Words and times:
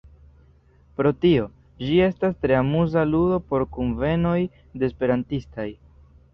Pro 1.01 1.11
tio, 1.25 1.43
ĝi 1.89 1.99
estas 2.07 2.33
tre 2.47 2.57
amuza 2.61 3.05
ludo 3.11 3.39
por 3.53 3.69
kunvenoj 3.79 4.37
de 4.49 4.93
esperantistaj. 4.93 5.71